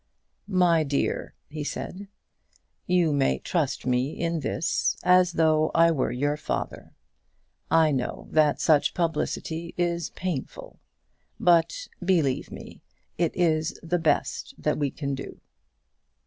"My 0.47 0.81
dear," 0.83 1.35
he 1.47 1.63
said, 1.63 2.07
"you 2.87 3.13
may 3.13 3.37
trust 3.37 3.85
me 3.85 4.19
in 4.19 4.39
this 4.39 4.97
as 5.03 5.33
though 5.33 5.69
I 5.75 5.91
were 5.91 6.11
your 6.11 6.37
father. 6.37 6.95
I 7.69 7.91
know 7.91 8.27
that 8.31 8.59
such 8.59 8.95
publicity 8.95 9.75
is 9.77 10.09
painful; 10.09 10.79
but, 11.39 11.87
believe 12.03 12.51
me, 12.51 12.81
it 13.19 13.35
is 13.35 13.79
the 13.83 13.99
best 13.99 14.55
that 14.57 14.79
we 14.79 14.89
can 14.89 15.13
do." 15.13 15.39